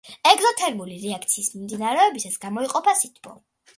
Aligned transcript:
ეგზოთერმული 0.29 0.95
რეაქციის 1.03 1.51
მიმდინარეობისას 1.57 2.41
გამოიყოფა 2.47 2.97
სითბო. 3.03 3.37